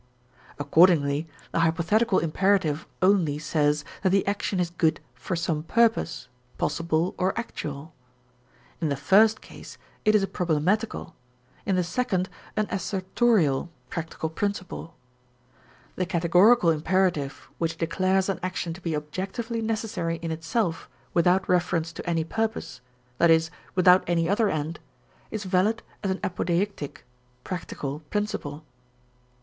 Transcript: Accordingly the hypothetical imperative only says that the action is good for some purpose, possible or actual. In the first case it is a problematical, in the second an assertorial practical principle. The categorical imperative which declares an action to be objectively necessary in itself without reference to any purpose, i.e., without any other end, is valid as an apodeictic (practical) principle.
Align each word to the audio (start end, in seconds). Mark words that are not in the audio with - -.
Accordingly 0.57 1.27
the 1.51 1.59
hypothetical 1.59 2.17
imperative 2.17 2.87
only 3.03 3.37
says 3.37 3.85
that 4.01 4.09
the 4.09 4.25
action 4.25 4.59
is 4.59 4.71
good 4.71 4.99
for 5.13 5.35
some 5.35 5.61
purpose, 5.61 6.27
possible 6.57 7.13
or 7.19 7.37
actual. 7.39 7.93
In 8.79 8.89
the 8.89 8.95
first 8.95 9.41
case 9.41 9.77
it 10.03 10.15
is 10.15 10.23
a 10.23 10.27
problematical, 10.27 11.13
in 11.67 11.75
the 11.75 11.83
second 11.83 12.29
an 12.57 12.65
assertorial 12.71 13.69
practical 13.91 14.27
principle. 14.31 14.95
The 15.95 16.07
categorical 16.07 16.71
imperative 16.71 17.47
which 17.59 17.77
declares 17.77 18.27
an 18.27 18.39
action 18.41 18.73
to 18.73 18.81
be 18.81 18.95
objectively 18.95 19.61
necessary 19.61 20.15
in 20.23 20.31
itself 20.31 20.89
without 21.13 21.47
reference 21.47 21.93
to 21.93 22.09
any 22.09 22.23
purpose, 22.23 22.81
i.e., 23.19 23.39
without 23.75 24.03
any 24.07 24.27
other 24.27 24.49
end, 24.49 24.79
is 25.29 25.43
valid 25.43 25.83
as 26.03 26.09
an 26.09 26.17
apodeictic 26.23 27.05
(practical) 27.43 27.99
principle. 28.09 28.65